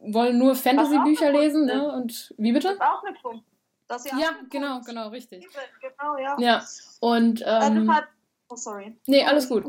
[0.00, 1.92] wollen nur Fantasy-Bücher lesen, ne?
[1.92, 2.68] Und wie bitte?
[2.68, 3.44] Das ist auch eine Punkt.
[3.88, 5.46] Das ja, ja genau, genau, richtig.
[5.80, 6.36] Genau, ja.
[6.38, 6.64] Ja,
[7.00, 7.42] und.
[7.46, 8.08] Ähm, halt,
[8.48, 8.98] oh, sorry.
[9.06, 9.64] Nee, alles gut.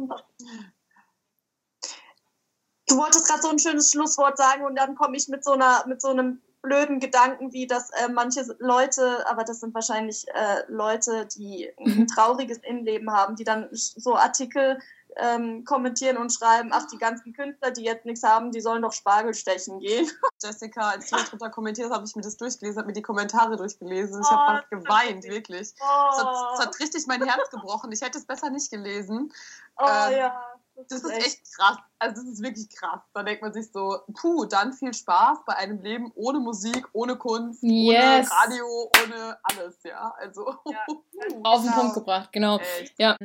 [2.89, 5.85] Du wolltest gerade so ein schönes Schlusswort sagen und dann komme ich mit so einer,
[5.87, 10.63] mit so einem blöden Gedanken, wie dass äh, manche Leute, aber das sind wahrscheinlich äh,
[10.67, 12.07] Leute, die ein mhm.
[12.07, 14.79] trauriges Innenleben haben, die dann so Artikel
[15.19, 18.93] ähm, kommentieren und schreiben, ach, die ganzen Künstler, die jetzt nichts haben, die sollen doch
[18.93, 20.09] Spargel stechen gehen.
[20.43, 24.21] Jessica, als du drunter kommentiert habe ich mir das durchgelesen, habe mir die Kommentare durchgelesen.
[24.21, 25.73] Ich habe oh, geweint, wirklich.
[25.79, 26.09] Oh.
[26.11, 27.91] Es, hat, es, hat, richtig mein Herz gebrochen.
[27.91, 29.31] Ich hätte es besser nicht gelesen.
[29.77, 30.56] Oh ähm, ja.
[30.89, 31.77] Das, ist echt krass.
[31.97, 32.99] Also das ist wirklich krass.
[33.13, 37.15] Da denkt man sich so, puh, dann viel Spaß bei einem Leben ohne Musik, ohne
[37.15, 38.29] Kunst, yes.
[38.29, 40.13] ohne Radio, ohne alles, ja.
[40.19, 40.85] Also ja,
[41.43, 42.59] auf den Punkt gebracht, genau.
[42.59, 42.93] Echt.
[42.99, 43.17] Ja.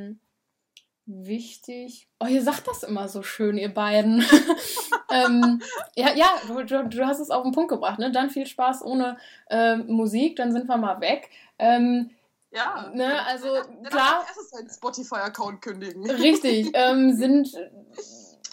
[1.04, 2.08] Wichtig.
[2.20, 4.24] Oh, ihr sagt das immer so schön, ihr beiden.
[5.10, 5.60] ähm,
[5.94, 8.12] ja, ja, du, du, du, hast es auf den Punkt gebracht, ne?
[8.12, 9.18] Dann viel Spaß ohne
[9.50, 11.28] äh, Musik, dann sind wir mal weg.
[11.58, 12.10] Ähm,
[12.52, 14.24] ja, ne, also ja, klar.
[14.26, 16.08] Erstes seinen Spotify-Account kündigen.
[16.10, 17.50] Richtig, ähm, sind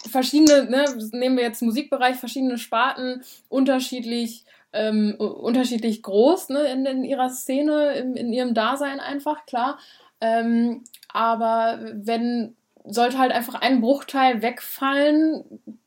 [0.08, 7.04] verschiedene, ne, nehmen wir jetzt Musikbereich, verschiedene Sparten, unterschiedlich, ähm, unterschiedlich groß, ne, in, in
[7.04, 9.78] ihrer Szene, in, in ihrem Dasein einfach, klar.
[10.20, 15.44] Ähm, aber wenn sollte halt einfach ein Bruchteil wegfallen,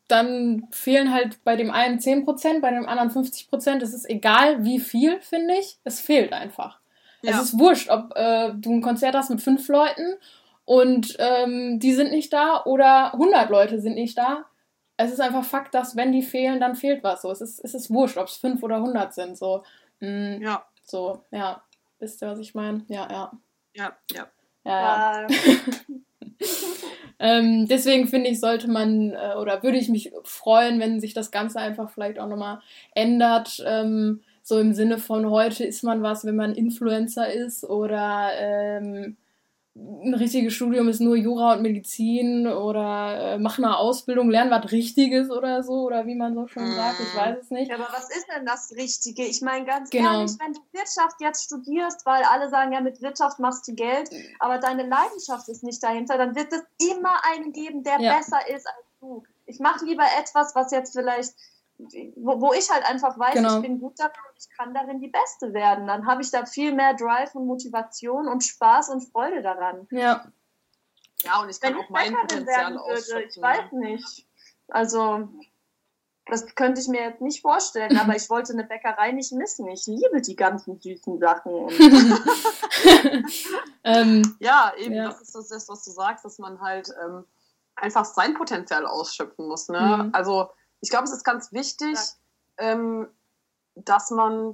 [0.08, 3.82] dann fehlen halt bei dem einen 10%, bei dem anderen 50%.
[3.82, 5.78] Es ist egal, wie viel, finde ich.
[5.84, 6.80] Es fehlt einfach.
[7.24, 7.32] Ja.
[7.38, 10.18] Es ist wurscht, ob äh, du ein Konzert hast mit fünf Leuten
[10.66, 14.46] und ähm, die sind nicht da oder 100 Leute sind nicht da.
[14.98, 17.22] Es ist einfach Fakt, dass wenn die fehlen, dann fehlt was.
[17.22, 19.38] So, es ist, es ist wurscht, ob es fünf oder 100 sind.
[19.38, 19.64] So,
[20.02, 20.66] mm, ja.
[20.84, 21.64] So, ja.
[22.00, 22.84] Wisst ihr, was ich meine?
[22.88, 23.32] Ja, ja.
[23.74, 24.28] Ja, ja.
[24.66, 25.28] Ja, ja.
[27.20, 31.32] ähm, deswegen finde ich, sollte man äh, oder würde ich mich freuen, wenn sich das
[31.32, 32.60] Ganze einfach vielleicht auch nochmal
[32.94, 33.62] ändert.
[33.66, 39.16] Ähm, so im Sinne von heute ist man was, wenn man Influencer ist oder ähm,
[39.76, 44.72] ein richtiges Studium ist nur Jura und Medizin oder äh, mach eine Ausbildung, lern was
[44.72, 47.74] Richtiges oder so oder wie man so schon sagt, ich weiß es nicht.
[47.74, 49.24] Aber was ist denn das Richtige?
[49.24, 50.20] Ich meine ganz genau.
[50.20, 54.12] ehrlich, wenn du Wirtschaft jetzt studierst, weil alle sagen ja, mit Wirtschaft machst du Geld,
[54.40, 58.18] aber deine Leidenschaft ist nicht dahinter, dann wird es immer einen geben, der ja.
[58.18, 59.24] besser ist als du.
[59.48, 61.34] Ich mache lieber etwas, was jetzt vielleicht
[61.78, 63.58] wo, wo ich halt einfach weiß, genau.
[63.58, 65.88] ich bin gut darin und ich kann darin die Beste werden.
[65.88, 69.88] Dann habe ich da viel mehr Drive und Motivation und Spaß und Freude daran.
[69.92, 70.26] Ja.
[71.24, 74.28] Ja, und ich kann Wenn auch mein Potenzial würde, Ich weiß nicht.
[74.68, 75.30] Also,
[76.26, 79.68] das könnte ich mir jetzt nicht vorstellen, aber ich wollte eine Bäckerei nicht missen.
[79.68, 81.70] Ich liebe die ganzen süßen Sachen.
[83.84, 85.10] ähm, ja, eben, ja.
[85.10, 87.26] das ist das, was du sagst, dass man halt ähm,
[87.76, 89.70] einfach sein Potenzial ausschöpfen muss.
[89.70, 89.80] Ne?
[89.80, 90.10] Mhm.
[90.14, 90.50] Also,
[90.84, 91.98] ich glaube, es ist ganz wichtig,
[92.58, 93.08] ähm,
[93.74, 94.54] dass man,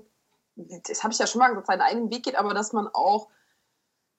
[0.56, 3.30] das habe ich ja schon mal gesagt, seinen eigenen Weg geht, aber dass man auch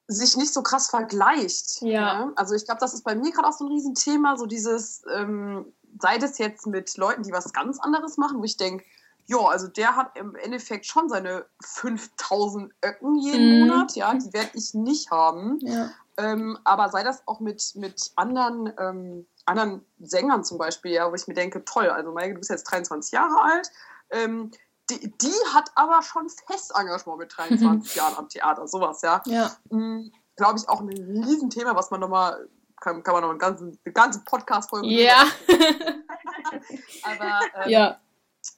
[0.08, 1.82] sich nicht so krass vergleicht.
[1.82, 2.26] Ja.
[2.26, 2.32] Ne?
[2.34, 5.72] Also ich glaube, das ist bei mir gerade auch so ein Riesenthema, so dieses, ähm,
[6.00, 8.84] sei das jetzt mit Leuten, die was ganz anderes machen, wo ich denke,
[9.26, 13.68] ja, also der hat im Endeffekt schon seine 5000 Öcken jeden mhm.
[13.68, 15.60] Monat, ja, die werde ich nicht haben.
[15.60, 15.90] Ja.
[16.16, 21.14] Ähm, aber sei das auch mit, mit anderen ähm, anderen Sängern zum Beispiel, ja, wo
[21.14, 23.70] ich mir denke, toll, also Maike, du bist jetzt 23 Jahre alt,
[24.10, 24.50] ähm,
[24.88, 29.22] die, die, hat aber schon Festengagement mit 23 Jahren am Theater, sowas, ja.
[29.26, 29.50] ja.
[29.70, 32.48] Mhm, Glaube ich auch ein Riesenthema, was man nochmal,
[32.80, 35.24] kann, kann man noch einen ganzen, eine ganze Podcast-Folge Ja.
[37.02, 38.00] aber ähm, ja.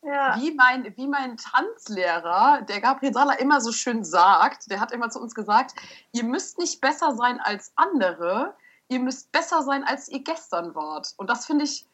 [0.02, 0.36] Ja.
[0.38, 5.10] Wie, mein, wie mein Tanzlehrer, der Gabriel Sala, immer so schön sagt, der hat immer
[5.10, 5.74] zu uns gesagt,
[6.12, 8.54] ihr müsst nicht besser sein als andere,
[8.92, 11.14] ihr müsst besser sein, als ihr gestern wart.
[11.16, 11.86] Und das finde ich,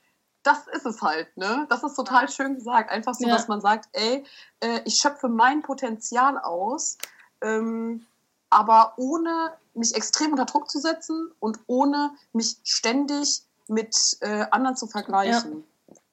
[0.42, 1.66] das ist es halt, ne?
[1.68, 2.90] Das ist total schön gesagt.
[2.90, 3.34] Einfach so, ja.
[3.34, 4.24] dass man sagt, ey,
[4.60, 6.98] äh, ich schöpfe mein Potenzial aus,
[7.40, 8.06] ähm,
[8.50, 14.76] aber ohne mich extrem unter Druck zu setzen und ohne mich ständig mit äh, anderen
[14.76, 15.64] zu vergleichen.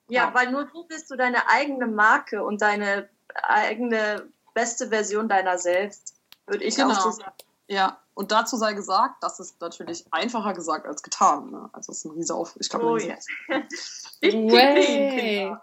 [0.08, 0.28] Ja.
[0.28, 3.10] ja, weil nur du bist du deine eigene Marke und deine
[3.44, 6.94] eigene beste Version deiner selbst, würde ich genau.
[6.94, 7.36] auch so sagen.
[7.68, 11.52] Ja, und dazu sei gesagt, das ist natürlich einfacher gesagt als getan.
[11.52, 11.70] Ne?
[11.74, 12.56] Also es ist ein riese Auf.
[12.60, 13.28] Ich glaube, oh, yes.
[14.22, 15.54] Way.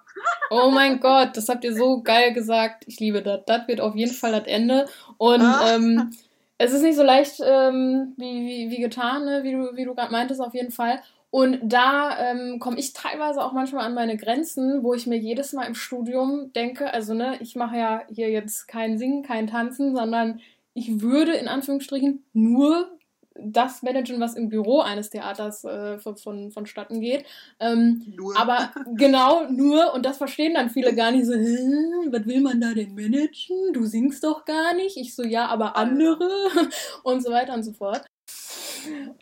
[0.50, 2.84] oh mein Gott, das habt ihr so geil gesagt.
[2.86, 3.40] Ich liebe das.
[3.46, 4.86] Das wird auf jeden Fall das Ende.
[5.16, 5.74] Und ah.
[5.74, 6.14] ähm,
[6.58, 9.42] es ist nicht so leicht ähm, wie, wie, wie getan, ne?
[9.44, 11.02] wie du, wie du gerade meintest, auf jeden Fall.
[11.30, 15.54] Und da ähm, komme ich teilweise auch manchmal an meine Grenzen, wo ich mir jedes
[15.54, 19.96] Mal im Studium denke, also ne, ich mache ja hier jetzt kein Singen, kein Tanzen,
[19.96, 20.40] sondern
[20.74, 22.88] ich würde in Anführungsstrichen nur
[23.34, 27.24] das managen, was im Büro eines Theaters äh, von, von, vonstatten geht.
[27.60, 28.36] Ähm, nur.
[28.38, 32.74] Aber genau, nur, und das verstehen dann viele gar nicht so, was will man da
[32.74, 33.72] denn managen?
[33.72, 34.96] Du singst doch gar nicht.
[34.96, 36.48] Ich so, ja, aber andere
[37.04, 38.04] und so weiter und so fort.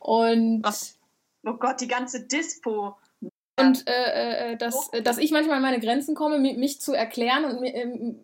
[0.01, 0.65] Und.
[0.65, 0.99] Was?
[1.45, 2.97] Oh Gott, die ganze Dispo.
[3.59, 7.61] Und äh, äh, dass, dass ich manchmal an meine Grenzen komme, mich zu erklären und
[7.61, 8.17] mir.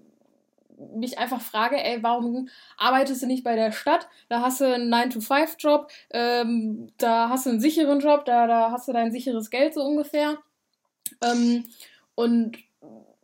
[0.95, 4.09] Mich einfach frage, ey, warum arbeitest du nicht bei der Stadt?
[4.29, 8.89] Da hast du einen 9-to-5-Job, ähm, da hast du einen sicheren Job, da, da hast
[8.89, 10.39] du dein sicheres Geld so ungefähr.
[11.23, 11.65] Ähm,
[12.15, 12.59] und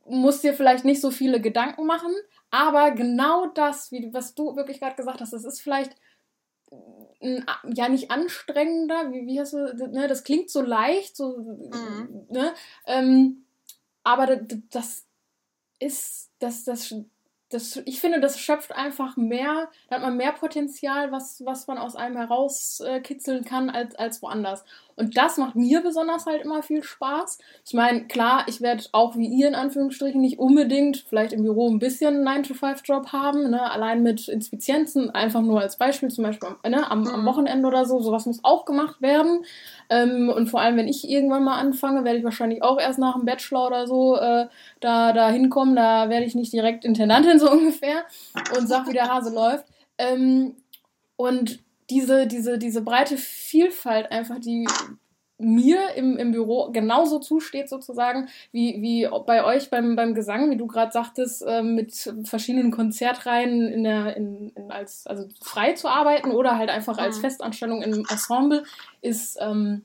[0.06, 2.12] musst dir vielleicht nicht so viele Gedanken machen,
[2.50, 5.96] aber genau das, wie, was du wirklich gerade gesagt hast, das ist vielleicht
[7.22, 12.26] ein, ja nicht anstrengender, wie, wie hast du, ne, das klingt so leicht, so, mhm.
[12.30, 12.52] ne,
[12.86, 13.44] ähm,
[14.02, 15.06] aber das, das
[15.78, 16.94] ist, das, das
[17.52, 21.78] das, ich finde, das schöpft einfach mehr, da hat man mehr Potenzial, was, was man
[21.78, 24.64] aus einem herauskitzeln kann, als, als woanders.
[24.96, 27.38] Und das macht mir besonders halt immer viel Spaß.
[27.64, 31.70] Ich meine, klar, ich werde auch wie ihr in Anführungsstrichen nicht unbedingt vielleicht im Büro
[31.70, 33.70] ein bisschen einen 9-to-5-Job haben, ne?
[33.70, 36.90] allein mit Inspizienzen, einfach nur als Beispiel, zum Beispiel ne?
[36.90, 37.26] am, am mhm.
[37.26, 39.44] Wochenende oder so, sowas muss auch gemacht werden.
[39.88, 43.14] Ähm, und vor allem, wenn ich irgendwann mal anfange, werde ich wahrscheinlich auch erst nach
[43.14, 44.46] dem Bachelor oder so äh,
[44.80, 48.04] da, da hinkommen, da werde ich nicht direkt Intendantin so ungefähr
[48.58, 49.66] und sag, wie der Hase läuft.
[49.98, 50.56] Ähm,
[51.16, 54.66] und diese, diese, diese breite Vielfalt einfach, die
[55.42, 60.56] mir im, im Büro genauso zusteht, sozusagen, wie, wie bei euch beim, beim Gesang, wie
[60.56, 61.92] du gerade sagtest, äh, mit
[62.24, 67.16] verschiedenen Konzertreihen in der, in, in als, also frei zu arbeiten oder halt einfach als
[67.16, 67.22] mhm.
[67.22, 68.62] Festanstellung im Ensemble,
[69.00, 69.84] ist ähm,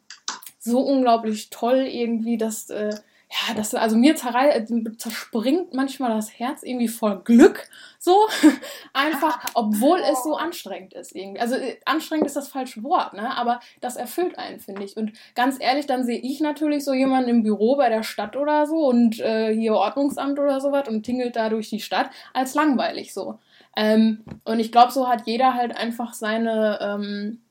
[0.59, 2.91] so unglaublich toll irgendwie, dass äh,
[3.29, 4.65] ja, das, also mir zerrei
[4.97, 7.67] zerspringt manchmal das Herz irgendwie voll Glück,
[7.99, 8.15] so
[8.93, 11.41] einfach, obwohl es so anstrengend ist irgendwie.
[11.41, 13.35] Also äh, anstrengend ist das falsche Wort, ne?
[13.35, 14.95] Aber das erfüllt einen, finde ich.
[14.95, 18.65] Und ganz ehrlich, dann sehe ich natürlich so jemanden im Büro bei der Stadt oder
[18.65, 23.13] so und äh, hier Ordnungsamt oder sowas und tingelt da durch die Stadt als langweilig
[23.13, 23.39] so.
[23.75, 27.41] Ähm, und ich glaube, so hat jeder halt einfach seine ähm,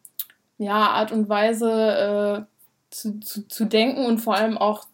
[0.56, 4.86] ja, Art und Weise äh, zu, zu, zu denken und vor allem auch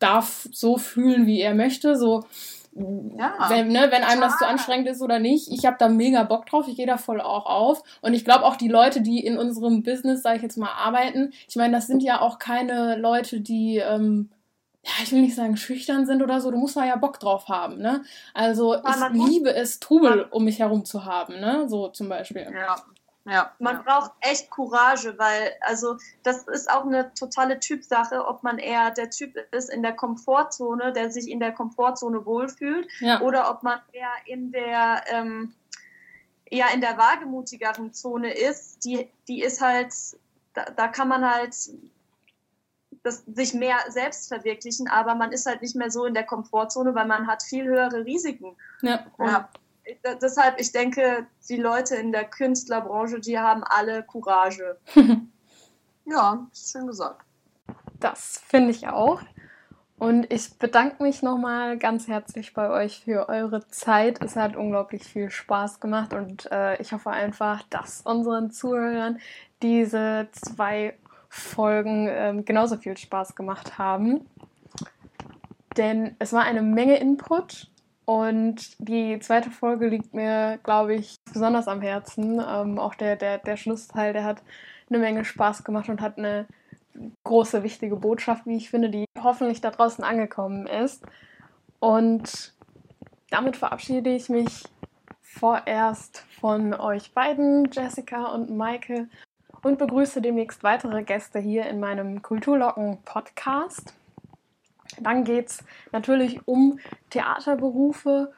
[0.00, 1.96] darf so fühlen, wie er möchte.
[1.96, 2.24] So,
[2.72, 5.48] ja, wenn, ne, wenn einem das zu anstrengend ist oder nicht.
[5.50, 7.82] Ich habe da mega Bock drauf, ich gehe da voll auch auf.
[8.00, 11.32] Und ich glaube auch die Leute, die in unserem Business, sage ich jetzt mal, arbeiten,
[11.48, 14.30] ich meine, das sind ja auch keine Leute, die, ähm,
[14.84, 17.48] ja, ich will nicht sagen schüchtern sind oder so, du musst da ja Bock drauf
[17.48, 18.02] haben, ne?
[18.32, 21.68] Also ich liebe es, Trubel um mich herum zu haben, ne?
[21.68, 22.46] So zum Beispiel.
[22.50, 22.76] Ja.
[23.30, 23.52] Ja.
[23.60, 23.82] Man ja.
[23.82, 29.08] braucht echt Courage, weil also das ist auch eine totale Typsache, ob man eher der
[29.10, 33.20] Typ ist in der Komfortzone, der sich in der Komfortzone wohlfühlt, ja.
[33.20, 35.54] oder ob man eher in der ähm,
[36.50, 38.84] ja in der wagemutigeren Zone ist.
[38.84, 39.94] Die die ist halt
[40.54, 41.54] da, da kann man halt
[43.04, 46.96] das, sich mehr selbst verwirklichen, aber man ist halt nicht mehr so in der Komfortzone,
[46.96, 48.56] weil man hat viel höhere Risiken.
[48.82, 49.06] Ja.
[49.16, 49.48] Und ja
[50.22, 54.78] deshalb, ich denke, die Leute in der Künstlerbranche, die haben alle Courage.
[56.04, 57.24] ja, schön gesagt.
[57.98, 59.20] Das finde ich auch.
[59.98, 64.24] Und ich bedanke mich nochmal ganz herzlich bei euch für eure Zeit.
[64.24, 69.18] Es hat unglaublich viel Spaß gemacht und äh, ich hoffe einfach, dass unseren Zuhörern
[69.60, 70.94] diese zwei
[71.28, 74.26] Folgen äh, genauso viel Spaß gemacht haben.
[75.76, 77.70] Denn es war eine Menge Input
[78.10, 82.42] und die zweite Folge liegt mir, glaube ich, besonders am Herzen.
[82.44, 84.42] Ähm, auch der, der, der Schlussteil, der hat
[84.88, 86.48] eine Menge Spaß gemacht und hat eine
[87.22, 91.06] große, wichtige Botschaft, wie ich finde, die hoffentlich da draußen angekommen ist.
[91.78, 92.52] Und
[93.30, 94.64] damit verabschiede ich mich
[95.22, 99.06] vorerst von euch beiden, Jessica und Maike,
[99.62, 103.94] und begrüße demnächst weitere Gäste hier in meinem Kulturlocken-Podcast.
[104.98, 106.78] Dann geht es natürlich um
[107.10, 108.32] Theaterberufe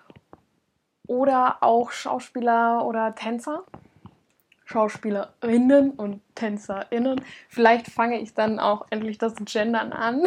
[1.07, 3.65] oder auch Schauspieler oder Tänzer.
[4.65, 7.21] Schauspielerinnen und TänzerInnen.
[7.49, 10.25] Vielleicht fange ich dann auch endlich das Gendern an.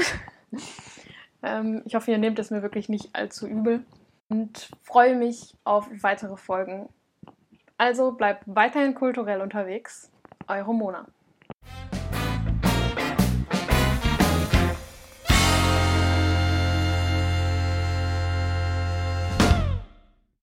[1.43, 3.83] ähm, ich hoffe, ihr nehmt es mir wirklich nicht allzu übel
[4.29, 6.89] und freue mich auf weitere Folgen.
[7.77, 10.11] Also bleibt weiterhin kulturell unterwegs.
[10.47, 11.07] Eure Mona.